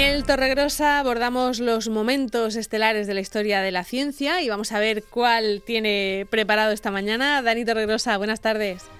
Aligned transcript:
Daniel 0.00 0.24
Torregrosa 0.24 0.98
abordamos 0.98 1.60
los 1.60 1.90
momentos 1.90 2.56
estelares 2.56 3.06
de 3.06 3.12
la 3.12 3.20
historia 3.20 3.60
de 3.60 3.70
la 3.70 3.84
ciencia 3.84 4.40
y 4.40 4.48
vamos 4.48 4.72
a 4.72 4.80
ver 4.80 5.02
cuál 5.10 5.60
tiene 5.62 6.26
preparado 6.30 6.72
esta 6.72 6.90
mañana. 6.90 7.42
Dani 7.42 7.66
Torregrosa, 7.66 8.16
buenas 8.16 8.40
tardes. 8.40 8.90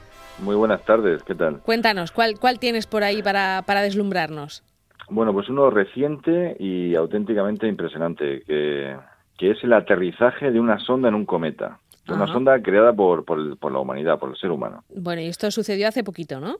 Muy 0.40 0.56
buenas 0.56 0.84
tardes, 0.84 1.22
¿qué 1.22 1.34
tal? 1.34 1.60
Cuéntanos, 1.60 2.12
¿cuál, 2.12 2.38
cuál 2.38 2.58
tienes 2.58 2.86
por 2.86 3.02
ahí 3.02 3.22
para, 3.22 3.62
para 3.66 3.80
deslumbrarnos? 3.80 4.62
Bueno, 5.08 5.32
pues 5.32 5.48
uno 5.48 5.70
reciente 5.70 6.54
y 6.60 6.94
auténticamente 6.94 7.66
impresionante, 7.66 8.42
que, 8.42 8.94
que 9.38 9.52
es 9.52 9.64
el 9.64 9.72
aterrizaje 9.72 10.50
de 10.50 10.60
una 10.60 10.78
sonda 10.80 11.08
en 11.08 11.14
un 11.14 11.24
cometa. 11.24 11.78
Una 12.08 12.26
sonda 12.26 12.60
creada 12.60 12.92
por, 12.92 13.24
por, 13.24 13.56
por, 13.58 13.72
la 13.72 13.78
humanidad, 13.78 14.18
por 14.18 14.30
el 14.30 14.36
ser 14.36 14.50
humano. 14.50 14.84
Bueno, 14.94 15.22
y 15.22 15.28
esto 15.28 15.50
sucedió 15.50 15.88
hace 15.88 16.04
poquito, 16.04 16.40
¿no? 16.40 16.56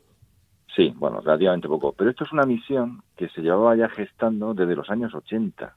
Sí, 0.76 0.92
bueno, 0.96 1.20
relativamente 1.20 1.68
poco. 1.68 1.92
Pero 1.92 2.10
esto 2.10 2.24
es 2.24 2.32
una 2.32 2.44
misión 2.44 3.02
que 3.16 3.28
se 3.28 3.42
llevaba 3.42 3.74
ya 3.76 3.88
gestando 3.88 4.54
desde 4.54 4.76
los 4.76 4.88
años 4.90 5.14
80. 5.14 5.74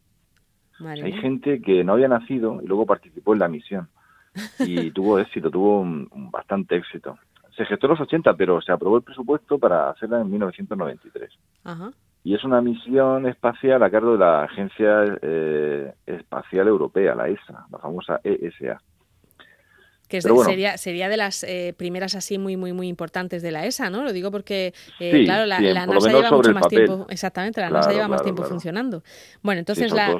Hay 0.86 1.14
gente 1.14 1.62
que 1.62 1.84
no 1.84 1.94
había 1.94 2.08
nacido 2.08 2.60
y 2.62 2.68
luego 2.68 2.86
participó 2.86 3.34
en 3.34 3.40
la 3.40 3.48
misión. 3.48 3.88
Y 4.60 4.92
tuvo 4.92 5.20
éxito, 5.20 5.50
tuvo 5.50 5.82
un, 5.82 6.10
bastante 6.32 6.76
éxito. 6.76 7.18
Se 7.56 7.66
gestó 7.66 7.88
en 7.88 7.92
los 7.92 8.02
80, 8.02 8.34
pero 8.36 8.62
se 8.62 8.72
aprobó 8.72 8.98
el 8.98 9.04
presupuesto 9.04 9.60
para 9.60 9.92
hacerla 9.92 10.22
en 10.22 10.32
1993. 10.32 11.32
Y 12.24 12.34
es 12.34 12.44
una 12.44 12.62
misión 12.62 13.28
espacial 13.28 13.84
a 13.84 13.92
cargo 13.92 14.14
de 14.14 14.18
la 14.18 14.44
Agencia 14.44 15.04
eh, 15.22 15.94
Espacial 16.06 16.68
Europea, 16.68 17.14
la 17.14 17.28
ESA, 17.28 17.68
la 17.72 17.78
famosa 17.78 18.22
ESA 18.24 18.82
que 20.08 20.22
sería, 20.22 20.78
sería 20.78 21.10
de 21.10 21.18
las 21.18 21.44
eh, 21.44 21.74
primeras 21.78 22.16
así 22.16 22.38
muy, 22.38 22.58
muy, 22.58 22.74
muy 22.74 22.88
importantes 22.88 23.42
de 23.42 23.52
la 23.52 23.66
ESA, 23.66 23.90
¿no? 23.90 24.04
Lo 24.04 24.14
digo 24.14 24.32
porque, 24.32 24.74
eh, 25.00 25.24
claro, 25.26 25.46
la, 25.46 25.60
NASA 25.60 26.12
lleva 26.12 26.32
mucho 26.32 26.54
más 26.54 26.68
tiempo, 26.68 27.06
exactamente, 27.10 27.62
la 27.62 27.70
NASA 27.70 27.92
lleva 27.92 28.08
más 28.08 28.24
tiempo 28.24 28.44
funcionando. 28.44 29.04
Bueno, 29.42 29.60
entonces 29.60 29.92
la, 29.92 30.16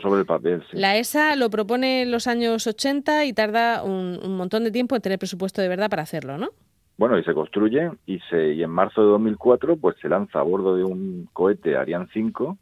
la 0.72 0.98
ESA 0.98 1.36
lo 1.36 1.50
propone 1.50 2.04
en 2.04 2.12
los 2.12 2.28
años 2.28 2.66
80 2.66 3.26
y 3.26 3.34
tarda 3.34 3.84
un, 3.84 4.20
montón 4.36 4.64
de 4.64 4.72
tiempo 4.72 4.96
en 4.96 5.02
tener 5.02 5.20
presupuesto 5.20 5.62
de 5.62 5.68
verdad 5.68 5.90
para 5.90 6.04
hacerlo, 6.04 6.38
¿no? 6.38 6.50
Bueno, 6.98 7.18
y 7.18 7.24
se 7.24 7.34
construye 7.34 7.92
y, 8.06 8.20
se, 8.30 8.54
y 8.54 8.64
en 8.64 8.70
marzo 8.70 9.02
de 9.02 9.08
2004 9.08 9.78
pues 9.78 9.96
se 10.02 10.10
lanza 10.10 10.40
a 10.40 10.44
bordo 10.44 10.76
de 10.76 10.84
un 10.84 11.28
cohete 11.34 11.76
Ariane 11.76 12.08
5 12.14 12.58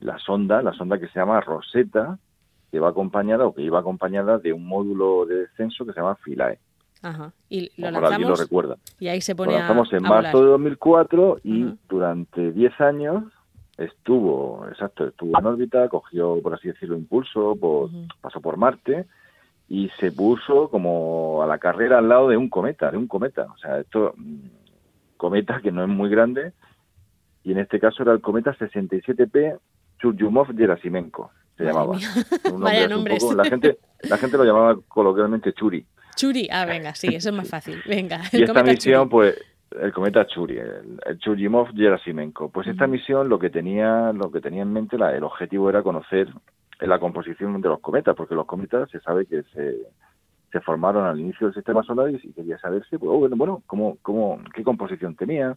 la 0.00 0.18
sonda, 0.18 0.62
la 0.62 0.72
sonda 0.72 0.98
que 0.98 1.08
se 1.08 1.18
llama 1.18 1.40
Rosetta, 1.40 2.18
que 2.70 2.78
va 2.78 2.90
acompañada 2.90 3.46
o 3.46 3.54
que 3.54 3.62
iba 3.62 3.80
acompañada 3.80 4.38
de 4.38 4.52
un 4.52 4.66
módulo 4.66 5.26
de 5.26 5.36
descenso 5.36 5.84
que 5.84 5.92
se 5.92 6.00
llama 6.00 6.16
Philae. 6.16 6.58
Ajá. 7.02 7.32
Y 7.48 7.70
lo 7.80 7.90
lanzamos, 7.90 8.28
lo 8.28 8.36
recuerda. 8.36 8.76
Y 8.98 9.08
ahí 9.08 9.20
se 9.20 9.34
pone 9.34 9.52
lo 9.52 9.58
lanzamos 9.58 9.92
en 9.92 10.02
marzo 10.02 10.40
de 10.40 10.50
2004 10.50 11.38
y 11.42 11.74
durante 11.88 12.52
10 12.52 12.80
años 12.80 13.24
estuvo, 13.78 14.66
exacto, 14.68 15.06
estuvo 15.06 15.38
en 15.38 15.46
órbita, 15.46 15.88
cogió, 15.88 16.40
por 16.42 16.54
así 16.54 16.68
decirlo, 16.68 16.96
impulso, 16.96 17.58
pasó 18.20 18.40
por 18.40 18.58
Marte 18.58 19.06
y 19.68 19.88
se 19.98 20.12
puso 20.12 20.68
como 20.68 21.42
a 21.42 21.46
la 21.46 21.58
carrera 21.58 21.98
al 21.98 22.08
lado 22.08 22.28
de 22.28 22.36
un 22.36 22.50
cometa, 22.50 22.90
de 22.90 22.98
un 22.98 23.06
cometa. 23.06 23.46
O 23.54 23.56
sea, 23.58 23.78
esto, 23.78 24.12
mm, 24.16 25.16
cometa 25.16 25.60
que 25.62 25.72
no 25.72 25.82
es 25.82 25.88
muy 25.88 26.10
grande, 26.10 26.52
y 27.42 27.52
en 27.52 27.58
este 27.58 27.80
caso 27.80 28.02
era 28.02 28.12
el 28.12 28.20
cometa 28.20 28.54
67P 28.54 29.58
Churyumov-Gerasimenko 30.00 31.30
se 31.60 31.66
llamaba. 31.66 31.96
Vaya 32.58 32.88
nombre. 32.88 33.18
la, 33.36 33.44
gente, 33.44 33.78
la 34.02 34.16
gente 34.16 34.36
lo 34.36 34.44
llamaba 34.44 34.78
coloquialmente 34.88 35.52
Churi. 35.52 35.84
Churi, 36.16 36.48
ah, 36.50 36.64
venga, 36.64 36.94
sí, 36.94 37.08
eso 37.14 37.30
es 37.30 37.34
más 37.34 37.48
fácil. 37.48 37.82
Venga. 37.86 38.20
y 38.32 38.42
esta 38.42 38.62
misión, 38.62 39.08
pues, 39.08 39.36
el 39.78 39.92
cometa 39.92 40.26
Churi, 40.26 40.58
el, 40.58 40.98
el 41.04 41.18
Churyumov-Gerasimenko. 41.18 42.50
Pues 42.50 42.66
esta 42.66 42.86
misión 42.86 43.28
lo 43.28 43.38
que 43.38 43.50
tenía, 43.50 44.12
lo 44.12 44.30
que 44.30 44.40
tenía 44.40 44.62
en 44.62 44.72
mente, 44.72 44.98
la, 44.98 45.14
el 45.14 45.22
objetivo 45.22 45.68
era 45.68 45.82
conocer 45.82 46.28
la 46.80 46.98
composición 46.98 47.60
de 47.60 47.68
los 47.68 47.80
cometas, 47.80 48.16
porque 48.16 48.34
los 48.34 48.46
cometas 48.46 48.90
se 48.90 49.00
sabe 49.00 49.26
que 49.26 49.42
se, 49.54 49.76
se 50.50 50.60
formaron 50.60 51.04
al 51.06 51.20
inicio 51.20 51.46
del 51.46 51.54
sistema 51.54 51.82
solar 51.82 52.10
y 52.10 52.32
quería 52.32 52.58
saberse, 52.58 52.98
pues, 52.98 53.10
oh, 53.12 53.28
bueno, 53.36 53.62
cómo, 53.66 53.98
cómo, 54.02 54.40
qué 54.54 54.64
composición 54.64 55.14
tenía, 55.14 55.56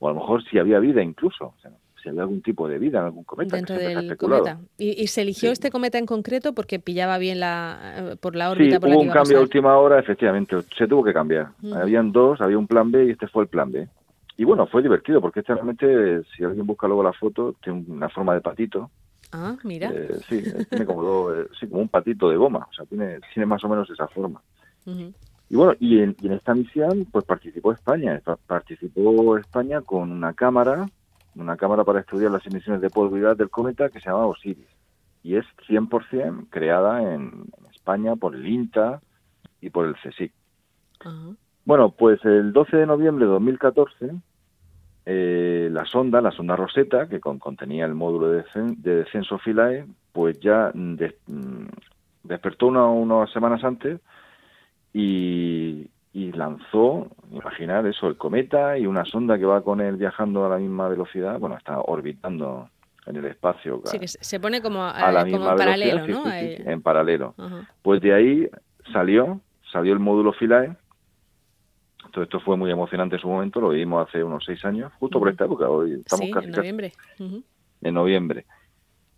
o 0.00 0.08
a 0.08 0.12
lo 0.12 0.20
mejor 0.20 0.42
si 0.44 0.58
había 0.58 0.80
vida 0.80 1.02
incluso. 1.02 1.46
O 1.46 1.60
sea, 1.62 1.70
si 2.02 2.08
había 2.08 2.22
algún 2.22 2.42
tipo 2.42 2.68
de 2.68 2.78
vida 2.78 2.98
en 2.98 3.04
algún 3.06 3.24
cometa. 3.24 3.56
Dentro 3.56 3.76
del 3.76 4.16
cometa. 4.16 4.58
¿Y, 4.76 5.06
se 5.06 5.22
eligió 5.22 5.50
este 5.50 5.70
cometa 5.70 5.98
en 5.98 6.06
concreto 6.06 6.54
porque 6.54 6.78
pillaba 6.78 7.18
bien 7.18 7.40
la, 7.40 7.94
eh, 7.96 8.16
por 8.20 8.36
la 8.36 8.50
órbita 8.50 8.76
sí, 8.76 8.80
por 8.80 8.90
hubo 8.90 9.00
un 9.00 9.08
cambio 9.08 9.38
a, 9.38 9.40
última 9.40 9.76
hora, 9.78 9.98
efectivamente, 9.98 10.56
se 10.76 10.86
tuvo 10.86 11.04
que 11.04 11.12
cambiar. 11.12 11.48
Habían 11.74 12.12
dos, 12.12 12.40
había 12.40 12.58
un 12.58 12.66
plan 12.66 12.90
B 12.90 13.06
y 13.06 13.10
este 13.10 13.26
fue 13.28 13.44
el 13.44 13.48
plan 13.48 13.70
B. 13.70 13.88
Y 14.36 14.44
bueno, 14.44 14.66
fue 14.66 14.82
divertido 14.82 15.20
porque 15.20 15.40
este 15.40 15.52
realmente, 15.54 16.22
si 16.36 16.44
alguien 16.44 16.64
busca 16.64 16.86
luego 16.86 17.02
la 17.02 17.12
foto, 17.12 17.56
tiene 17.62 17.84
una 17.88 18.08
forma 18.08 18.34
de 18.34 18.40
patito. 18.40 18.90
Ah, 19.32 19.56
mira. 19.64 19.90
Eh, 19.92 20.20
sí, 20.28 20.42
tiene 20.70 20.86
como, 20.86 21.32
eh, 21.32 21.48
sí, 21.58 21.66
como 21.66 21.82
un 21.82 21.88
patito 21.88 22.30
de 22.30 22.36
goma, 22.36 22.66
o 22.70 22.72
sea, 22.72 22.84
tiene, 22.86 23.18
tiene 23.34 23.46
más 23.46 23.62
o 23.64 23.68
menos 23.68 23.90
esa 23.90 24.06
forma. 24.08 24.40
Y 25.50 25.56
bueno, 25.56 25.74
y 25.80 26.00
en, 26.00 26.16
y 26.20 26.28
en, 26.28 26.34
esta 26.34 26.54
misión 26.54 27.06
pues 27.10 27.24
participó 27.24 27.72
España, 27.72 28.22
participó 28.46 29.36
España 29.36 29.82
con 29.82 30.10
una 30.10 30.32
cámara 30.32 30.86
una 31.40 31.56
cámara 31.56 31.84
para 31.84 32.00
estudiar 32.00 32.30
las 32.30 32.46
emisiones 32.46 32.80
de 32.80 32.90
polvo 32.90 33.16
del 33.16 33.50
cometa 33.50 33.88
que 33.88 34.00
se 34.00 34.08
llama 34.08 34.26
Osiris. 34.26 34.66
Y 35.22 35.36
es 35.36 35.44
100% 35.68 36.46
creada 36.50 37.14
en, 37.14 37.44
España 37.70 38.16
por 38.16 38.34
el 38.34 38.46
INTA 38.46 39.00
y 39.60 39.70
por 39.70 39.86
el 39.86 39.94
CSIC. 39.94 40.32
Bueno, 41.64 41.90
pues 41.90 42.22
el 42.24 42.52
12 42.52 42.76
de 42.76 42.86
noviembre 42.86 43.24
de 43.24 43.32
2014, 43.32 44.10
eh, 45.06 45.68
la 45.72 45.86
sonda, 45.86 46.20
la 46.20 46.30
sonda 46.30 46.56
Rosetta, 46.56 47.08
que 47.08 47.20
contenía 47.20 47.86
el 47.86 47.94
módulo 47.94 48.28
de, 48.30 48.44
descenso 48.76 49.38
Philae, 49.38 49.86
pues 50.12 50.38
ya 50.40 50.70
mm, 50.74 50.96
despertó 52.24 52.66
unas 52.66 53.30
semanas 53.30 53.64
antes 53.64 54.00
y, 54.92 55.88
y 56.18 56.32
lanzó, 56.32 57.06
imaginar 57.30 57.86
eso, 57.86 58.08
el 58.08 58.16
cometa 58.16 58.76
y 58.76 58.86
una 58.86 59.04
sonda 59.04 59.38
que 59.38 59.44
va 59.44 59.62
con 59.62 59.80
él 59.80 59.94
viajando 59.94 60.44
a 60.44 60.48
la 60.48 60.58
misma 60.58 60.88
velocidad, 60.88 61.38
bueno, 61.38 61.56
está 61.56 61.78
orbitando 61.78 62.68
en 63.06 63.16
el 63.16 63.26
espacio. 63.26 63.80
Sí, 63.84 64.00
que 64.00 64.08
se 64.08 64.40
pone 64.40 64.60
como, 64.60 64.84
a, 64.84 65.12
la 65.12 65.24
misma 65.24 65.54
paralelo, 65.54 66.08
¿no? 66.08 66.24
en 66.26 66.82
paralelo. 66.82 67.36
Pues 67.82 68.00
de 68.00 68.14
ahí 68.14 68.50
salió, 68.92 69.40
salió 69.70 69.92
el 69.92 70.00
módulo 70.00 70.32
Philae. 70.32 70.76
Todo 72.10 72.24
esto 72.24 72.40
fue 72.40 72.56
muy 72.56 72.72
emocionante 72.72 73.14
en 73.14 73.22
su 73.22 73.28
momento, 73.28 73.60
lo 73.60 73.68
vimos 73.68 74.08
hace 74.08 74.24
unos 74.24 74.44
seis 74.44 74.64
años, 74.64 74.92
justo 74.98 75.20
por 75.20 75.28
esta 75.28 75.44
época, 75.44 75.68
hoy 75.68 76.02
estamos 76.04 76.30
casi 76.34 76.46
en 76.48 76.52
noviembre. 76.52 76.92
En 77.80 77.94
noviembre. 77.94 78.44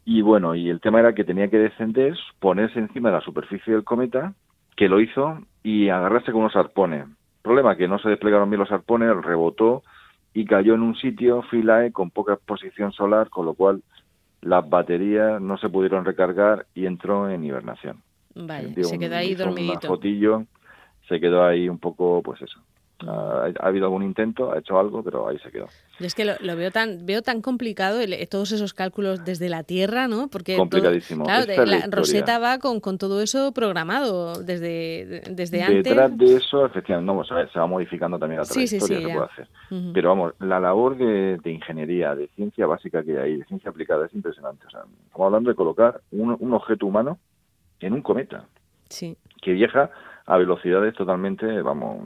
Y 0.04 0.20
bueno, 0.20 0.54
y 0.54 0.68
el 0.68 0.82
tema 0.82 1.00
era 1.00 1.14
que 1.14 1.24
tenía 1.24 1.48
que 1.48 1.58
descender, 1.58 2.14
ponerse 2.40 2.78
encima 2.78 3.08
de 3.08 3.14
la 3.14 3.22
superficie 3.22 3.72
del 3.72 3.84
cometa, 3.84 4.34
que 4.76 4.88
lo 4.88 5.00
hizo 5.00 5.38
y 5.62 5.88
agarrarse 5.88 6.32
con 6.32 6.42
unos 6.42 6.56
arpones. 6.56 7.06
Problema 7.42 7.76
que 7.76 7.88
no 7.88 7.98
se 7.98 8.08
desplegaron 8.08 8.50
bien 8.50 8.60
los 8.60 8.72
arpones, 8.72 9.14
rebotó 9.22 9.82
y 10.34 10.44
cayó 10.44 10.74
en 10.74 10.82
un 10.82 10.96
sitio, 10.96 11.42
Philae, 11.50 11.92
con 11.92 12.10
poca 12.10 12.34
exposición 12.34 12.92
solar, 12.92 13.30
con 13.30 13.46
lo 13.46 13.54
cual 13.54 13.82
las 14.42 14.68
baterías 14.68 15.40
no 15.40 15.58
se 15.58 15.68
pudieron 15.68 16.04
recargar 16.04 16.66
y 16.74 16.86
entró 16.86 17.28
en 17.28 17.44
hibernación. 17.44 18.02
Vale, 18.34 18.72
se 18.84 18.98
quedó 18.98 19.16
ahí 19.16 19.34
dormidito. 19.34 19.98
se 21.08 21.20
quedó 21.20 21.44
ahí 21.44 21.68
un 21.68 21.78
poco, 21.78 22.22
pues 22.22 22.40
eso, 22.42 22.60
ha, 23.06 23.52
habido 23.60 23.86
algún 23.86 24.02
intento, 24.02 24.52
ha 24.52 24.58
hecho 24.58 24.78
algo, 24.78 25.02
pero 25.02 25.28
ahí 25.28 25.38
se 25.38 25.50
quedó. 25.50 25.68
es 25.98 26.14
que 26.14 26.24
lo, 26.24 26.56
veo 26.56 26.70
tan 26.70 27.06
veo 27.06 27.22
tan 27.22 27.42
complicado 27.42 28.00
todos 28.30 28.52
esos 28.52 28.74
cálculos 28.74 29.24
desde 29.24 29.48
la 29.48 29.62
Tierra, 29.62 30.08
¿no? 30.08 30.28
Porque 30.28 30.56
complicadísimo. 30.56 31.24
claro, 31.24 31.64
la, 31.64 31.86
Rosetta 31.90 32.38
va 32.38 32.58
con, 32.58 32.80
con, 32.80 32.98
todo 32.98 33.22
eso 33.22 33.52
programado 33.52 34.42
desde 34.42 35.22
desde 35.30 35.62
antes. 35.62 35.84
Detrás 35.84 36.16
de 36.16 36.36
eso, 36.36 36.66
efectivamente, 36.66 37.12
no, 37.12 37.24
se 37.24 37.58
va 37.58 37.66
modificando 37.66 38.18
también 38.18 38.40
la 38.40 38.46
trayectoria 38.46 38.98
se 38.98 39.02
puede 39.02 39.24
hacer. 39.24 39.48
Pero 39.92 40.08
vamos, 40.08 40.34
la 40.40 40.60
labor 40.60 40.96
de, 40.96 41.50
ingeniería, 41.50 42.14
de 42.14 42.28
ciencia 42.28 42.66
básica 42.66 43.02
que 43.02 43.18
hay, 43.18 43.36
de 43.36 43.44
ciencia 43.44 43.70
aplicada 43.70 44.06
es 44.06 44.14
impresionante. 44.14 44.66
O 44.66 44.70
sea, 44.70 44.82
estamos 45.06 45.26
hablando 45.26 45.50
de 45.50 45.56
colocar 45.56 46.00
un, 46.10 46.36
un 46.38 46.54
objeto 46.54 46.86
humano 46.86 47.18
en 47.80 47.92
un 47.92 48.02
cometa. 48.02 48.46
Sí. 48.88 49.16
Que 49.42 49.52
viaja 49.52 49.90
a 50.26 50.36
velocidades 50.36 50.94
totalmente, 50.94 51.60
vamos, 51.62 51.98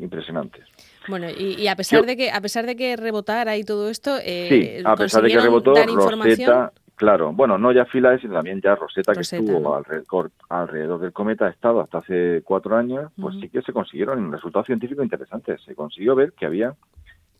impresionantes. 0.00 0.64
Bueno, 1.08 1.28
y, 1.30 1.66
a 1.68 1.76
pesar 1.76 2.04
de 2.04 2.16
que 2.16 2.30
a 2.30 2.40
pesar 2.40 2.66
de 2.66 2.76
que 2.76 2.96
rebotara 2.96 3.56
y 3.56 3.64
todo 3.64 3.88
esto, 3.88 4.16
eh, 4.22 4.48
sí, 4.48 4.82
a 4.84 4.96
pesar 4.96 5.22
de 5.22 5.30
que 5.30 5.40
rebotó, 5.40 5.74
Rosetta, 5.74 6.72
claro, 6.94 7.32
bueno, 7.32 7.56
no 7.56 7.72
ya 7.72 7.86
Philae, 7.86 8.18
sino 8.18 8.34
también 8.34 8.60
ya 8.60 8.74
Rosetta, 8.74 9.14
que 9.14 9.20
estuvo 9.20 9.74
alrededor, 9.74 10.30
alrededor, 10.48 11.00
del 11.00 11.12
cometa, 11.12 11.46
ha 11.46 11.50
estado 11.50 11.80
hasta 11.80 11.98
hace 11.98 12.42
cuatro 12.44 12.76
años, 12.76 13.10
pues 13.18 13.36
sí 13.40 13.48
que 13.48 13.62
se 13.62 13.72
consiguieron 13.72 14.30
resultados 14.30 14.66
científicos 14.66 15.04
interesantes. 15.04 15.62
Se 15.62 15.74
consiguió 15.74 16.14
ver 16.14 16.32
que 16.32 16.46
había 16.46 16.74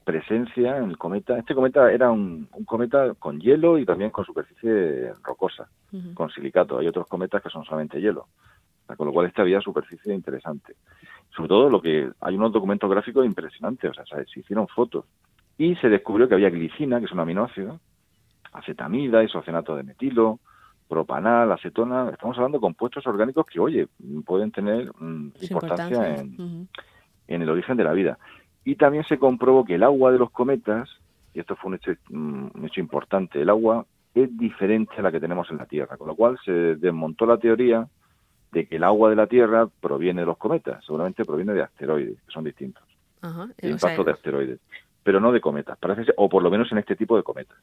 presencia 0.08 0.78
en 0.78 0.84
el 0.84 0.96
cometa. 0.96 1.38
Este 1.38 1.54
cometa 1.54 1.92
era 1.92 2.10
un, 2.10 2.48
cometa 2.64 3.12
con 3.18 3.38
hielo 3.38 3.76
y 3.76 3.84
también 3.84 4.10
con 4.10 4.24
superficie 4.24 5.12
rocosa, 5.22 5.68
con 6.14 6.30
silicato. 6.30 6.78
Hay 6.78 6.86
otros 6.86 7.06
cometas 7.06 7.42
que 7.42 7.50
son 7.50 7.62
solamente 7.64 8.00
hielo. 8.00 8.26
Con 8.96 9.06
lo 9.06 9.12
cual 9.12 9.26
este 9.26 9.42
había 9.42 9.60
superficie 9.60 10.14
interesante 10.14 10.74
sobre 11.38 11.48
todo 11.48 11.70
lo 11.70 11.80
que 11.80 12.10
hay 12.20 12.34
unos 12.34 12.52
documentos 12.52 12.90
gráficos 12.90 13.24
impresionantes, 13.24 13.90
o 13.90 13.94
sea, 13.94 14.24
se 14.24 14.40
hicieron 14.40 14.66
fotos 14.68 15.04
y 15.56 15.74
se 15.76 15.88
descubrió 15.88 16.28
que 16.28 16.34
había 16.34 16.50
glicina, 16.50 16.98
que 16.98 17.06
es 17.06 17.12
un 17.12 17.20
aminoácido, 17.20 17.78
acetamida, 18.52 19.22
isocienato 19.22 19.76
de 19.76 19.82
metilo, 19.82 20.40
propanal, 20.88 21.50
acetona. 21.52 22.10
Estamos 22.10 22.36
hablando 22.36 22.58
de 22.58 22.62
compuestos 22.62 23.06
orgánicos 23.06 23.46
que, 23.46 23.60
oye, 23.60 23.88
pueden 24.24 24.50
tener 24.50 24.90
mm, 24.98 25.32
importancia, 25.42 26.16
En, 26.16 26.68
en 27.26 27.42
el 27.42 27.50
origen 27.50 27.76
de 27.76 27.84
la 27.84 27.92
vida. 27.92 28.18
Y 28.64 28.76
también 28.76 29.04
se 29.04 29.18
comprobó 29.18 29.64
que 29.64 29.74
el 29.74 29.82
agua 29.82 30.10
de 30.10 30.18
los 30.18 30.30
cometas, 30.30 30.88
y 31.34 31.40
esto 31.40 31.56
fue 31.56 31.70
un 31.70 31.74
hecho, 31.76 31.92
mm, 32.08 32.48
un 32.54 32.64
hecho 32.64 32.80
importante, 32.80 33.40
el 33.40 33.50
agua 33.50 33.84
es 34.14 34.36
diferente 34.36 34.94
a 34.98 35.02
la 35.02 35.12
que 35.12 35.20
tenemos 35.20 35.50
en 35.50 35.58
la 35.58 35.66
Tierra, 35.66 35.96
con 35.96 36.08
lo 36.08 36.16
cual 36.16 36.38
se 36.44 36.52
desmontó 36.76 37.26
la 37.26 37.38
teoría 37.38 37.86
de 38.52 38.66
que 38.66 38.76
el 38.76 38.84
agua 38.84 39.10
de 39.10 39.16
la 39.16 39.26
Tierra 39.26 39.68
proviene 39.80 40.22
de 40.22 40.26
los 40.26 40.38
cometas, 40.38 40.84
seguramente 40.84 41.24
proviene 41.24 41.52
de 41.52 41.62
asteroides, 41.62 42.20
que 42.20 42.32
son 42.32 42.44
distintos, 42.44 42.82
Ajá, 43.20 43.48
de 43.56 43.70
impactos 43.70 44.06
de 44.06 44.12
asteroides, 44.12 44.60
pero 45.02 45.20
no 45.20 45.32
de 45.32 45.40
cometas, 45.40 45.78
parece 45.78 46.12
o 46.16 46.28
por 46.28 46.42
lo 46.42 46.50
menos 46.50 46.70
en 46.72 46.78
este 46.78 46.96
tipo 46.96 47.16
de 47.16 47.22
cometas, 47.22 47.58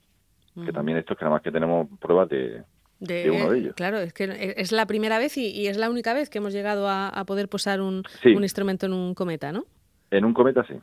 que 0.66 0.72
también 0.72 0.98
esto 0.98 1.14
es 1.14 1.20
que 1.20 1.26
nada 1.26 1.36
más 1.36 1.44
que 1.44 1.52
tenemos 1.52 1.88
pruebas 2.00 2.30
de, 2.30 2.64
uno 3.00 3.52
de 3.52 3.60
ellos. 3.60 3.76
Claro, 3.76 3.98
es 4.00 4.14
que 4.14 4.54
es 4.58 4.72
la 4.72 4.86
primera 4.86 5.20
vez 5.20 5.38
y, 5.38 5.68
es 5.68 5.78
la 5.78 5.90
única 5.90 6.14
vez 6.14 6.30
que 6.30 6.38
hemos 6.38 6.54
llegado 6.54 6.88
a, 6.90 7.24
poder 7.26 7.50
posar 7.50 7.82
un, 7.82 8.04
un, 8.24 8.44
instrumento 8.44 8.86
en 8.86 8.94
un 8.94 9.14
cometa, 9.14 9.52
¿no? 9.52 9.66
En 10.12 10.24
un 10.24 10.34
cometa 10.34 10.64
sí. 10.66 10.76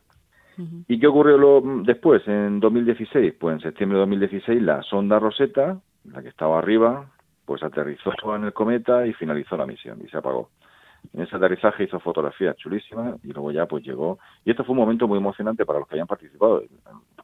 ¿Y 0.89 1.01
qué 1.01 1.07
ocurrió 1.07 1.39
lo, 1.39 1.63
después, 1.83 2.23
en 2.27 2.61
2016? 2.61 3.35
Pues 3.39 3.55
en 3.55 3.61
septiembre 3.61 3.97
de 3.97 4.01
2016 4.01 4.63
la 4.63 4.83
sonda 4.83 5.19
Rosetta, 5.19 5.81
la 6.05 6.23
que 6.23 6.29
estaba 6.29 6.59
arriba, 6.59 7.11
pues 7.45 7.63
aterrizó 7.63 8.13
en 8.35 8.45
el 8.45 8.53
cometa 8.53 9.07
y 9.07 9.13
finalizó 9.15 9.57
la 9.57 9.67
misión 9.67 10.01
y 10.05 10.09
se 10.09 10.17
apagó. 10.17 10.51
En 11.13 11.23
ese 11.23 11.37
aterrizaje 11.37 11.85
hizo 11.85 11.99
fotografías 11.99 12.57
chulísimas 12.57 13.17
y 13.25 13.33
luego 13.33 13.51
ya 13.51 13.67
pues 13.67 13.85
llegó. 13.85 14.19
Y 14.45 14.51
esto 14.51 14.65
fue 14.65 14.73
un 14.73 14.79
momento 14.79 15.09
muy 15.09 15.19
emocionante 15.19 15.67
para 15.67 15.81
los 15.81 15.89
que 15.89 15.97
hayan 15.97 16.07
participado. 16.07 16.63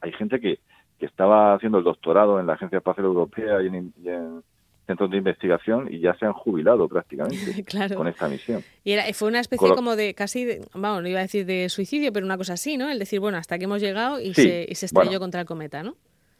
Hay 0.01 0.11
gente 0.13 0.39
que, 0.39 0.59
que 0.99 1.05
estaba 1.05 1.53
haciendo 1.53 1.77
el 1.77 1.83
doctorado 1.83 2.39
en 2.39 2.47
la 2.47 2.53
Agencia 2.53 2.77
Espacial 2.77 3.05
Europea 3.05 3.61
y 3.61 3.67
en, 3.67 4.43
centros 4.85 5.11
de 5.11 5.17
investigación 5.17 5.87
y 5.91 5.99
ya 5.99 6.15
se 6.15 6.25
han 6.25 6.33
jubilado 6.33 6.87
prácticamente 6.87 7.63
con 7.95 8.07
esta 8.07 8.27
misión. 8.27 8.63
Y 8.83 8.91
era, 8.91 9.03
fue 9.13 9.27
una 9.27 9.39
especie 9.39 9.69
como 9.75 9.95
de 9.95 10.15
casi, 10.15 10.59
vamos, 10.73 11.03
no 11.03 11.07
iba 11.07 11.19
a 11.19 11.21
decir 11.21 11.45
de 11.45 11.69
suicidio, 11.69 12.11
pero 12.11 12.25
una 12.25 12.37
cosa 12.37 12.53
así, 12.53 12.75
¿no? 12.75 12.89
El 12.89 12.97
decir, 12.97 13.19
bueno, 13.19 13.37
hasta 13.37 13.59
que 13.59 13.65
hemos 13.65 13.81
llegado 13.81 14.19
y, 14.19 14.33
se, 14.33 14.65
y 14.67 14.73
se 14.73 14.87
estrelló 14.87 15.19
contra 15.19 15.41
el 15.41 15.45
cometa, 15.45 15.83
¿no? 15.83 15.95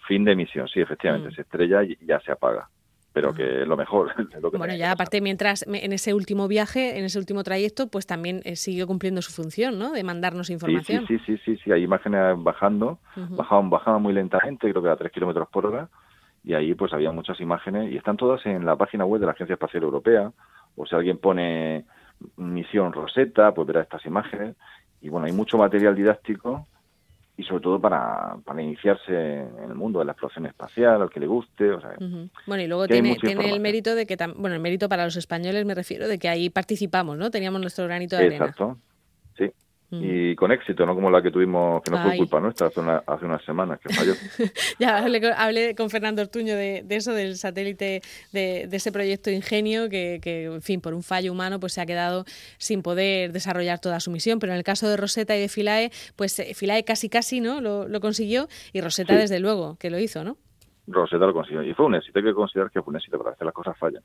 Fin 0.08 0.24
de 0.24 0.36
misión, 0.36 0.68
sí, 0.68 0.82
efectivamente, 0.82 1.30
mm. 1.30 1.32
se 1.34 1.42
estrella 1.44 1.84
y 1.84 1.96
ya 2.04 2.20
se 2.22 2.32
apaga 2.32 2.68
pero 3.14 3.34
que 3.34 3.66
lo 3.66 3.76
mejor. 3.76 4.12
bueno, 4.58 4.76
ya 4.76 4.92
aparte, 4.92 5.22
mientras 5.22 5.66
en 5.68 5.94
ese 5.94 6.14
último 6.14 6.48
viaje, 6.48 6.98
en 6.98 7.06
ese 7.06 7.18
último 7.20 7.44
trayecto, 7.44 7.88
pues 7.88 8.06
también 8.06 8.42
eh, 8.46 8.56
siguió 8.56 8.88
cumpliendo 8.88 9.22
su 9.22 9.32
función, 9.32 9.80
¿no? 9.80 9.92
De 9.92 10.04
mandarnos 10.04 10.50
información. 10.50 11.06
Sí, 11.08 11.18
sí, 11.18 11.38
sí, 11.38 11.42
sí, 11.46 11.62
sí, 11.64 11.72
hay 11.72 11.84
imágenes 11.84 12.36
bajando, 12.38 13.00
bajaban, 13.16 13.70
bajaban 13.70 14.02
muy 14.02 14.14
lentamente, 14.14 14.70
creo 14.70 14.84
que 14.84 14.90
a 14.90 14.96
3 14.96 15.12
kilómetros 15.12 15.50
por 15.50 15.66
hora, 15.66 15.90
y 16.44 16.54
ahí 16.54 16.74
pues 16.76 16.94
había 16.94 17.12
muchas 17.12 17.40
imágenes, 17.40 17.92
y 17.92 17.98
están 17.98 18.18
todas 18.18 18.46
en 18.46 18.66
la 18.66 18.76
página 18.76 19.06
web 19.06 19.20
de 19.20 19.26
la 19.26 19.34
Agencia 19.34 19.54
Espacial 19.54 19.84
Europea, 19.84 20.32
o 20.76 20.86
si 20.86 20.96
alguien 20.96 21.18
pone 21.18 21.86
misión 22.38 22.94
Rosetta, 22.94 23.54
pues 23.54 23.68
verá 23.68 23.82
estas 23.82 24.06
imágenes, 24.06 24.56
y 25.02 25.10
bueno, 25.10 25.26
hay 25.26 25.34
mucho 25.34 25.58
material 25.58 25.96
didáctico 25.96 26.68
y 27.40 27.44
sobre 27.46 27.62
todo 27.62 27.80
para, 27.80 28.36
para 28.44 28.62
iniciarse 28.62 29.14
en 29.14 29.70
el 29.70 29.74
mundo 29.74 30.00
de 30.00 30.06
la 30.06 30.12
exploración 30.12 30.46
espacial, 30.46 31.02
al 31.02 31.10
que 31.10 31.22
le 31.22 31.28
guste. 31.28 31.72
O 31.72 31.80
sea, 31.80 31.96
Bueno, 32.46 32.64
y 32.64 32.68
luego 32.68 32.86
tiene, 32.86 33.16
tiene 33.16 33.50
el 33.50 33.62
mérito 33.62 33.96
de 33.96 34.06
que, 34.06 34.18
bueno, 34.36 34.58
el 34.58 34.62
mérito 34.62 34.90
para 34.90 35.06
los 35.06 35.16
españoles 35.16 35.66
me 35.66 35.74
refiero 35.74 36.10
de 36.10 36.20
que 36.20 36.28
ahí 36.28 36.50
participamos, 36.50 37.18
¿no? 37.18 37.32
Teníamos 37.32 37.62
nuestro 37.62 37.86
granito 37.86 38.18
de 38.18 38.26
arena. 38.26 38.48
Exacto, 38.48 38.76
sí. 38.76 38.82
Mm. 38.82 38.89
Y 39.92 40.36
con 40.36 40.52
éxito, 40.52 40.86
no 40.86 40.94
como 40.94 41.10
la 41.10 41.22
que 41.22 41.32
tuvimos, 41.32 41.82
que 41.82 41.90
no 41.90 42.02
fue 42.04 42.18
culpa 42.18 42.40
nuestra 42.40 42.68
hace, 42.68 42.80
hace 43.08 43.26
unas 43.26 43.44
semanas 43.44 43.80
que 43.80 43.94
falló. 43.94 44.14
ya 44.80 44.98
hablé, 44.98 45.76
con 45.76 45.90
Fernando 45.90 46.22
Ortuño 46.22 46.56
de, 46.56 46.86
eso, 46.90 47.14
del 47.14 47.38
satélite, 47.38 48.02
de, 48.32 48.70
ese 48.72 48.92
proyecto 48.92 49.32
Ingenio, 49.32 49.90
que, 49.90 50.20
que, 50.22 50.46
en 50.46 50.62
fin, 50.62 50.80
por 50.80 50.94
un 50.94 51.02
fallo 51.02 51.32
humano, 51.32 51.60
pues 51.60 51.74
se 51.74 51.82
ha 51.82 51.86
quedado 51.86 52.26
sin 52.58 52.84
poder 52.84 53.32
desarrollar 53.32 53.80
toda 53.80 54.00
su 54.00 54.12
misión. 54.12 54.40
Pero 54.40 54.54
en 54.54 54.58
el 54.58 54.64
caso 54.64 54.88
de 54.88 54.96
Rosetta 54.96 55.36
y 55.36 55.42
de 55.42 55.50
Philae, 55.50 55.92
pues 56.16 56.38
eh, 56.40 56.54
Philae 56.54 56.84
casi 56.84 57.10
casi 57.10 57.42
no 57.42 57.60
lo, 57.62 58.00
consiguió 58.00 58.48
y 58.72 58.82
Rosetta 58.82 59.16
desde 59.16 59.40
luego 59.40 59.76
que 59.78 59.90
lo 59.90 60.00
hizo, 60.00 60.24
¿no? 60.24 60.38
Rosetta 60.92 61.26
lo 61.26 61.34
consiguió. 61.34 61.64
Y 61.64 61.74
fue 61.74 61.86
un 61.86 61.96
éxito, 61.96 62.20
hay 62.20 62.26
que 62.26 62.34
considerar 62.34 62.72
que 62.72 62.82
fue 62.82 62.92
un 62.92 62.98
éxito, 62.98 63.18
para 63.18 63.32
hacer 63.32 63.46
las 63.46 63.54
cosas 63.54 63.78
fallan. 63.78 64.04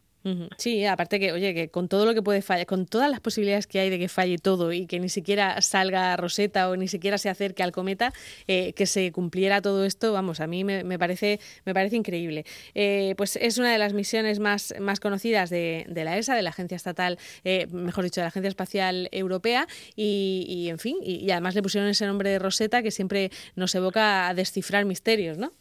Sí, 0.57 0.85
aparte 0.85 1.19
que, 1.19 1.33
oye, 1.33 1.55
que 1.55 1.69
con 1.69 1.89
todo 1.89 2.07
lo 2.07 2.15
que 2.15 2.23
puede 2.23 2.43
fallar, 2.43 2.67
con 2.67 2.87
todas 2.87 3.11
las 3.11 3.21
posibilidades 3.21 3.67
que 3.67 3.81
hay 3.81 3.91
de 3.91 3.99
que 3.99 4.09
falle 4.09 4.39
todo 4.39 4.73
y 4.73 4.87
que 4.87 5.01
ni 5.01 5.09
siquiera 5.09 5.61
salga 5.61 6.17
Rosetta 6.17 6.69
o 6.69 6.77
ni 6.77 6.89
siquiera 6.89 7.19
se 7.19 7.29
acerque 7.29 7.63
al 7.63 7.73
cometa, 7.73 8.13
eh, 8.47 8.73
que 8.75 8.87
se 8.87 9.13
cumpliera 9.13 9.63
todo 9.63 9.85
esto, 9.85 10.13
vamos, 10.13 10.41
a 10.41 10.47
mí 10.47 10.65
me, 10.65 10.99
parece, 10.99 11.41
me 11.65 11.75
parece 11.75 11.97
increíble. 11.97 12.45
Eh, 12.75 13.15
pues 13.17 13.37
es 13.37 13.59
una 13.59 13.73
de 13.73 13.79
las 13.79 13.93
misiones 13.93 14.39
más, 14.39 14.75
más 14.81 15.01
conocidas 15.01 15.51
de, 15.51 15.87
la 15.89 16.19
ESA, 16.19 16.35
de 16.35 16.43
la 16.43 16.51
Agencia 16.51 16.77
Estatal, 16.77 17.19
eh, 17.45 17.67
mejor 17.71 18.05
dicho, 18.05 18.21
de 18.21 18.25
la 18.25 18.29
Agencia 18.29 18.49
Espacial 18.49 19.09
Europea, 19.13 19.67
y, 19.97 20.67
en 20.69 20.79
fin, 20.79 20.97
y, 21.03 21.17
y 21.17 21.31
además 21.31 21.55
le 21.55 21.63
pusieron 21.63 21.89
ese 21.89 22.07
nombre 22.07 22.31
de 22.31 22.39
Rosetta 22.39 22.83
que 22.83 22.91
siempre 22.91 23.31
nos 23.57 23.75
evoca 23.75 24.29
a 24.29 24.35
descifrar 24.35 24.85
misterios, 24.85 25.39
¿no? 25.39 25.53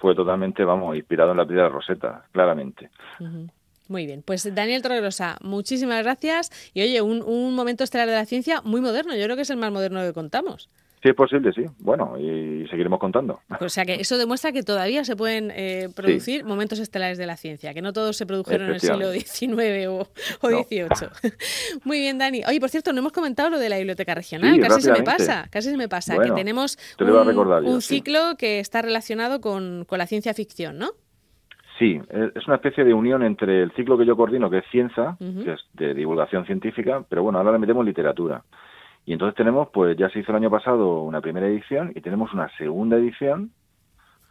Fue 0.00 0.14
totalmente, 0.14 0.64
vamos, 0.64 0.96
inspirado 0.96 1.32
en 1.32 1.38
la 1.38 1.46
piedra 1.46 1.68
Rosetta, 1.68 2.26
claramente. 2.32 2.90
Muy 3.88 4.06
bien, 4.06 4.22
pues 4.22 4.54
Daniel 4.54 4.82
Torregrosa, 4.82 5.36
muchísimas 5.42 6.02
gracias. 6.02 6.50
Y 6.72 6.82
oye, 6.82 7.02
un, 7.02 7.22
un 7.22 7.54
momento 7.54 7.84
estelar 7.84 8.08
de 8.08 8.14
la 8.14 8.24
ciencia 8.24 8.60
muy 8.62 8.80
moderno, 8.80 9.14
yo 9.14 9.24
creo 9.24 9.36
que 9.36 9.42
es 9.42 9.50
el 9.50 9.56
más 9.56 9.72
moderno 9.72 10.00
que 10.02 10.12
contamos. 10.12 10.68
Sí, 11.04 11.10
es 11.10 11.16
posible, 11.16 11.52
sí. 11.52 11.66
Bueno, 11.80 12.16
y 12.18 12.66
seguiremos 12.70 12.98
contando. 12.98 13.40
O 13.60 13.68
sea 13.68 13.84
que 13.84 13.96
eso 13.96 14.16
demuestra 14.16 14.52
que 14.52 14.62
todavía 14.62 15.04
se 15.04 15.16
pueden 15.16 15.50
eh, 15.50 15.90
producir 15.94 16.46
momentos 16.46 16.78
estelares 16.78 17.18
de 17.18 17.26
la 17.26 17.36
ciencia, 17.36 17.74
que 17.74 17.82
no 17.82 17.92
todos 17.92 18.16
se 18.16 18.24
produjeron 18.24 18.68
en 18.68 18.74
el 18.76 18.80
siglo 18.80 19.12
XIX 19.12 19.86
o, 19.88 20.08
XVIII. 20.40 20.88
Muy 21.84 21.98
bien, 21.98 22.16
Dani. 22.16 22.40
Oye, 22.48 22.58
por 22.58 22.70
cierto, 22.70 22.94
no 22.94 23.00
hemos 23.00 23.12
comentado 23.12 23.50
lo 23.50 23.58
de 23.58 23.68
la 23.68 23.76
biblioteca 23.76 24.14
regional. 24.14 24.58
casi 24.60 24.80
se 24.80 24.92
me 24.92 25.02
pasa, 25.02 25.46
casi 25.50 25.68
se 25.68 25.76
me 25.76 25.90
pasa. 25.90 26.16
que 26.16 26.30
tenemos 26.30 26.78
un, 26.98 27.82
ciclo 27.82 28.36
que 28.38 28.58
está 28.60 28.80
relacionado 28.80 29.42
con, 29.42 29.84
con 29.84 29.98
la 29.98 30.06
ciencia 30.06 30.32
ficción, 30.32 30.78
¿no? 30.78 30.92
Sí, 31.78 32.00
es 32.08 32.46
una 32.46 32.56
especie 32.56 32.82
de 32.82 32.94
unión 32.94 33.22
entre 33.22 33.62
el 33.62 33.72
ciclo 33.72 33.98
que 33.98 34.06
yo 34.06 34.16
coordino, 34.16 34.48
que 34.48 34.58
es 34.58 34.64
Ciencia, 34.70 35.18
que 35.18 35.52
es 35.52 35.60
de 35.74 35.92
divulgación 35.92 36.46
científica, 36.46 37.04
pero 37.06 37.22
bueno, 37.22 37.40
ahora 37.40 37.52
le 37.52 37.58
metemos 37.58 37.84
literatura. 37.84 38.42
Y 39.06 39.12
entonces 39.12 39.36
tenemos, 39.36 39.68
pues 39.72 39.96
ya 39.96 40.08
se 40.08 40.20
hizo 40.20 40.32
el 40.32 40.36
año 40.36 40.50
pasado 40.50 41.02
una 41.02 41.20
primera 41.20 41.46
edición 41.46 41.92
y 41.94 42.00
tenemos 42.00 42.32
una 42.32 42.48
segunda 42.56 42.96
edición 42.96 43.50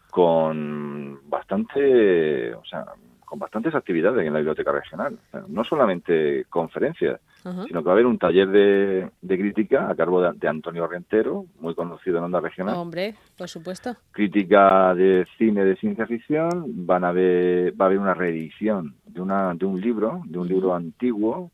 con 0.09 1.19
bastante, 1.27 2.53
o 2.53 2.65
sea, 2.65 2.85
con 3.33 3.39
bastantes 3.39 3.73
actividades 3.73 4.25
en 4.25 4.31
la 4.31 4.39
biblioteca 4.39 4.71
regional. 4.71 5.17
no 5.47 5.63
solamente 5.63 6.45
conferencias, 6.49 7.19
sino 7.41 7.81
que 7.81 7.85
va 7.85 7.91
a 7.91 7.93
haber 7.93 8.05
un 8.05 8.19
taller 8.19 8.47
de, 8.47 9.09
crítica 9.27 9.89
a 9.89 9.95
cargo 9.95 10.21
de, 10.21 10.47
Antonio 10.47 10.85
Rentero, 10.85 11.45
muy 11.59 11.73
conocido 11.73 12.19
en 12.19 12.25
onda 12.25 12.39
regional. 12.39 12.75
Hombre, 12.75 13.15
por 13.35 13.49
supuesto. 13.49 13.95
Crítica 14.11 14.93
de 14.93 15.25
cine 15.39 15.65
de 15.65 15.75
ciencia 15.77 16.05
ficción, 16.05 16.85
van 16.85 17.03
a 17.03 17.11
ver, 17.11 17.73
va 17.79 17.85
a 17.85 17.87
haber 17.87 17.97
una 17.97 18.13
reedición 18.13 18.95
de 19.07 19.19
una 19.19 19.53
de 19.55 19.65
un 19.65 19.81
libro, 19.81 20.21
de 20.25 20.37
un 20.37 20.47
libro 20.47 20.75
antiguo 20.75 21.49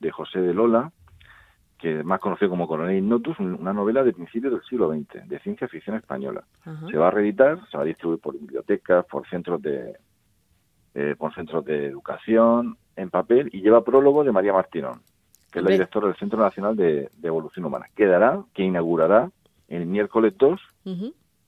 de 0.00 0.10
José 0.10 0.40
de 0.40 0.54
Lola, 0.54 0.90
que 1.82 1.98
es 1.98 2.04
más 2.04 2.20
conocido 2.20 2.48
como 2.48 2.68
Coronel 2.68 2.96
Ignotus, 2.96 3.40
una 3.40 3.72
novela 3.72 4.04
de 4.04 4.12
principios 4.12 4.52
del 4.52 4.62
siglo 4.62 4.88
XX, 4.88 5.28
de 5.28 5.40
ciencia 5.40 5.66
ficción 5.66 5.96
española. 5.96 6.44
Se 6.88 6.96
va 6.96 7.08
a 7.08 7.10
reeditar, 7.10 7.58
se 7.68 7.76
va 7.76 7.82
a 7.82 7.86
distribuir 7.86 8.20
por 8.20 8.38
bibliotecas, 8.38 9.04
por 9.06 9.28
centros 9.28 9.60
de 9.60 9.96
eh, 10.94 11.16
por 11.18 11.34
centros 11.34 11.64
de 11.64 11.86
educación, 11.86 12.76
en 12.94 13.10
papel, 13.10 13.50
y 13.52 13.62
lleva 13.62 13.82
prólogo 13.82 14.22
de 14.22 14.30
María 14.30 14.52
Martinón, 14.52 15.00
que 15.50 15.58
es 15.58 15.64
la 15.64 15.72
directora 15.72 16.06
del 16.06 16.16
Centro 16.16 16.38
Nacional 16.38 16.76
de, 16.76 17.10
Evolución 17.20 17.64
Humana, 17.64 17.86
que 17.96 18.06
dará, 18.06 18.40
que 18.54 18.62
inaugurará 18.62 19.28
el 19.66 19.86
miércoles 19.86 20.34
2 20.38 20.60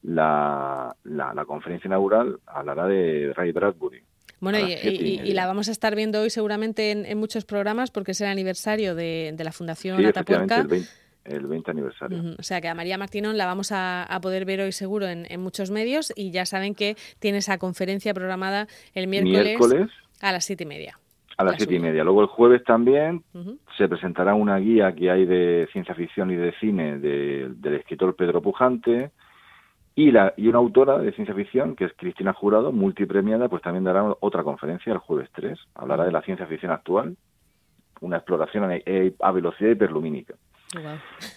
la, 0.02 0.96
la, 1.04 1.44
conferencia 1.44 1.86
inaugural, 1.86 2.40
hablará 2.46 2.88
de 2.88 3.32
Ray 3.36 3.52
Bradbury, 3.52 4.02
bueno, 4.40 4.58
y, 4.58 5.32
la 5.32 5.46
vamos 5.46 5.68
a 5.68 5.72
estar 5.72 5.96
viendo 5.96 6.20
hoy 6.20 6.30
seguramente 6.30 6.90
en, 6.90 7.18
muchos 7.18 7.44
programas 7.44 7.90
porque 7.90 8.12
es 8.12 8.20
el 8.20 8.26
aniversario 8.26 8.94
de, 8.94 9.34
la 9.38 9.52
Fundación 9.52 9.98
sí, 9.98 10.04
Atapuerca. 10.04 10.66
El 11.24 11.46
20, 11.46 11.70
aniversario. 11.70 12.34
O 12.38 12.42
sea 12.42 12.60
que 12.60 12.68
a 12.68 12.74
María 12.74 12.98
Martinón 12.98 13.38
la 13.38 13.46
vamos 13.46 13.72
a, 13.72 14.06
poder 14.20 14.44
ver 14.44 14.60
hoy 14.60 14.72
seguro 14.72 15.06
en, 15.08 15.40
muchos 15.40 15.70
medios 15.70 16.12
y 16.14 16.30
ya 16.30 16.44
saben 16.44 16.74
que 16.74 16.96
tiene 17.18 17.38
esa 17.38 17.56
conferencia 17.56 18.12
programada 18.12 18.66
el 18.94 19.06
miércoles, 19.06 19.90
a 20.20 20.32
las 20.32 20.44
siete 20.44 20.64
y 20.64 20.66
media. 20.66 20.98
A 21.38 21.44
las 21.44 21.56
siete 21.56 21.76
y 21.76 21.78
media. 21.78 22.04
Luego 22.04 22.20
el 22.20 22.26
jueves 22.26 22.62
también 22.64 23.24
se 23.78 23.88
presentará 23.88 24.34
una 24.34 24.58
guía 24.58 24.94
que 24.94 25.10
hay 25.10 25.24
de 25.24 25.66
ciencia 25.72 25.94
ficción 25.94 26.30
y 26.30 26.36
de 26.36 26.52
cine 26.60 26.98
del 26.98 27.74
escritor 27.74 28.14
Pedro 28.14 28.42
Pujante. 28.42 29.10
Y, 29.96 30.10
la, 30.10 30.34
y 30.36 30.48
una 30.48 30.58
autora 30.58 30.98
de 30.98 31.12
ciencia 31.12 31.34
ficción, 31.34 31.76
que 31.76 31.84
es 31.84 31.92
Cristina 31.96 32.32
Jurado, 32.32 32.72
multipremiada, 32.72 33.48
pues 33.48 33.62
también 33.62 33.84
dará 33.84 34.14
otra 34.20 34.42
conferencia 34.42 34.92
el 34.92 34.98
jueves 34.98 35.30
3. 35.34 35.58
Hablará 35.76 36.04
de 36.04 36.12
la 36.12 36.22
ciencia 36.22 36.46
ficción 36.46 36.72
actual, 36.72 37.16
una 38.00 38.16
exploración 38.16 38.64
a, 38.64 39.32
velocidad 39.32 39.70
hiperlumínica. 39.70 40.34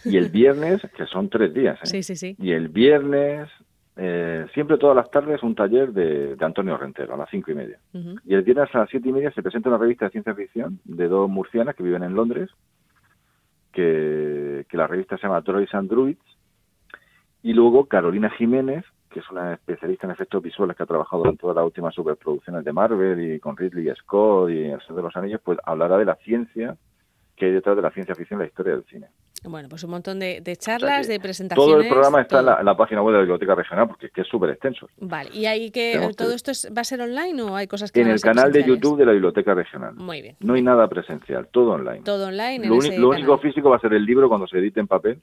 Y 0.04 0.18
el 0.18 0.30
viernes, 0.30 0.82
que 0.96 1.06
son 1.06 1.30
tres 1.30 1.54
días, 1.54 1.78
¿eh? 1.84 1.86
sí, 1.86 2.02
sí, 2.02 2.16
sí. 2.16 2.36
y 2.40 2.52
el 2.54 2.70
viernes 2.70 3.48
eh, 4.00 4.46
siempre 4.54 4.78
todas 4.78 4.96
las 4.96 5.10
tardes 5.10 5.42
un 5.42 5.56
taller 5.56 5.92
de, 5.92 6.38
Antonio 6.40 6.78
Rentero 6.78 7.16
a 7.16 7.18
las 7.18 7.30
cinco 7.32 7.52
y 7.52 7.56
media. 7.56 7.80
Y 8.26 8.36
el 8.36 8.44
viernes 8.44 8.70
a 8.74 8.80
las 8.80 8.90
siete 8.90 9.10
y 9.10 9.12
media 9.12 9.32
se 9.32 9.42
presenta 9.42 9.70
una 9.70 9.80
revista 9.80 10.06
de 10.06 10.12
ciencia 10.12 10.36
ficción 10.36 10.80
de 10.86 11.08
dos 11.08 11.28
murcianas 11.28 11.76
que 11.76 11.84
viven 11.84 12.04
en 12.04 12.14
Londres, 12.14 12.50
que, 13.72 14.66
que 14.70 14.78
la 14.78 14.86
revista 14.86 15.18
se 15.18 15.24
llama 15.24 15.42
Droids 15.42 15.74
and 15.74 15.90
Druids. 15.90 16.37
Y 17.48 17.54
luego 17.54 17.86
Carolina 17.86 18.30
Jiménez, 18.30 18.84
que 19.10 19.22
es 19.22 19.32
una 19.32 19.54
especialista 19.54 20.06
en 20.06 20.12
efectos 20.12 20.44
visuales 20.44 20.76
que 20.76 20.84
ha 20.84 20.86
trabajado 20.86 21.26
en 21.28 21.38
todas 21.38 21.56
las 21.56 21.64
últimas 21.64 21.96
superproducciones 21.96 22.66
de 22.66 22.74
Marvel 22.74 23.36
y 23.36 23.40
con 23.40 23.56
Ridley 23.56 23.88
Scott 23.96 24.50
y 24.50 24.66
El 24.66 24.82
de 24.86 25.02
los 25.02 25.16
Anillos, 25.16 25.40
pues 25.42 25.58
hablará 25.64 25.98
de 25.98 26.04
la 26.04 26.16
ciencia 26.16 26.76
que 27.38 27.46
hay 27.46 27.52
detrás 27.52 27.76
de 27.76 27.82
la 27.82 27.92
ciencia 27.92 28.16
ficción 28.16 28.40
y 28.40 28.44
la 28.44 28.48
historia 28.48 28.74
del 28.74 28.84
cine. 28.86 29.08
Bueno, 29.44 29.70
pues 29.70 29.84
un 29.84 29.92
montón 29.92 30.20
de, 30.20 30.42
charlas, 30.58 31.08
de 31.08 31.20
presentaciones. 31.20 31.72
Todo 31.72 31.82
el 31.82 31.88
programa 31.88 32.22
está 32.22 32.40
En, 32.40 32.66
la, 32.66 32.76
página 32.76 33.02
web 33.02 33.14
de 33.14 33.18
la 33.20 33.22
Biblioteca 33.22 33.56
Regional 33.56 33.88
porque 33.88 34.08
es 34.08 34.12
que 34.12 34.22
es 34.22 34.28
súper 34.28 34.50
extenso. 34.50 34.90
Vale, 34.98 35.30
¿y 35.32 35.46
ahí 35.46 35.70
que 35.70 36.10
todo 36.18 36.34
esto 36.34 36.52
va 36.76 36.82
a 36.82 36.84
ser 36.84 37.02
online 37.02 37.42
o 37.44 37.56
hay 37.56 37.68
cosas 37.68 37.92
que 37.92 38.02
En 38.02 38.08
el 38.08 38.20
canal 38.20 38.52
de 38.52 38.64
YouTube 38.64 38.98
de 38.98 39.06
la 39.06 39.12
Biblioteca 39.12 39.54
Regional. 39.54 39.94
Muy 39.96 40.22
bien. 40.22 40.36
No 40.40 40.56
hay 40.56 40.64
nada 40.64 40.88
presencial, 40.88 41.48
todo 41.52 41.72
online. 41.72 42.02
Todo 42.04 42.28
online. 42.28 42.68
Lo, 42.68 42.80
lo 42.80 43.10
único 43.10 43.38
físico 43.38 43.70
va 43.70 43.78
a 43.78 43.80
ser 43.80 43.94
el 43.94 44.06
libro 44.06 44.28
cuando 44.28 44.48
se 44.48 44.58
edite 44.58 44.80
en 44.80 44.88
papel, 44.88 45.22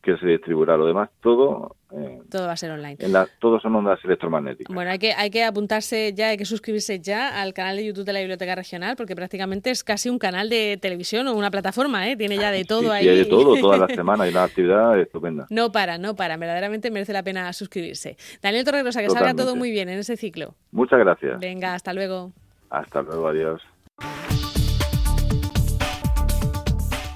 que 0.00 0.16
se 0.16 0.26
distribuirá. 0.26 0.76
Lo 0.76 0.86
demás, 0.86 1.10
todo 1.20 1.76
eh, 1.92 2.20
todo 2.28 2.46
va 2.46 2.52
a 2.52 2.56
ser 2.56 2.72
online. 2.72 2.96
En 2.98 3.14
todos 3.38 3.62
son 3.62 3.76
ondas 3.76 3.98
electromagnéticas. 4.04 4.74
Bueno, 4.74 4.90
hay 4.90 4.98
que, 4.98 5.12
hay 5.12 5.30
que 5.30 5.44
apuntarse 5.44 6.12
ya, 6.14 6.28
hay 6.28 6.36
que 6.36 6.44
suscribirse 6.44 7.00
ya 7.00 7.40
al 7.40 7.54
canal 7.54 7.76
de 7.76 7.84
YouTube 7.86 8.04
de 8.04 8.12
la 8.12 8.18
Biblioteca 8.18 8.54
Regional, 8.54 8.96
porque 8.96 9.14
prácticamente 9.14 9.70
es 9.70 9.84
casi 9.84 10.08
un 10.08 10.18
canal 10.18 10.48
de 10.48 10.78
televisión 10.80 11.28
o 11.28 11.34
una 11.34 11.50
plataforma, 11.50 12.08
¿eh? 12.08 12.16
Tiene 12.16 12.36
ya 12.36 12.50
de 12.50 12.64
todo 12.64 12.90
ahí. 12.90 13.04
Tiene 13.04 13.18
de 13.18 13.24
todo, 13.26 13.56
toda 13.60 13.78
la 13.78 13.86
semana, 13.94 14.24
hay 14.24 14.30
una 14.30 14.44
actividad 14.44 14.98
estupenda. 15.00 15.46
No 15.50 15.70
para, 15.70 15.98
no 15.98 16.16
para, 16.16 16.36
verdaderamente 16.36 16.90
merece 16.90 17.12
la 17.12 17.22
pena 17.22 17.52
suscribirse. 17.52 18.16
Daniel 18.42 18.64
Torregrosa, 18.64 19.02
que 19.02 19.10
salga 19.10 19.34
todo 19.34 19.54
muy 19.54 19.70
bien 19.70 19.88
en 19.88 19.98
ese 19.98 20.16
ciclo. 20.16 20.54
Muchas 20.72 20.98
gracias. 20.98 21.38
Venga, 21.38 21.74
hasta 21.74 21.92
luego. 21.92 22.32
Hasta 22.70 23.02
luego, 23.02 23.28
adiós. 23.28 23.62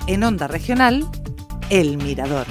En 0.07 0.23
Onda 0.25 0.47
Regional, 0.49 1.05
El 1.71 1.97
Mirador. 1.97 2.47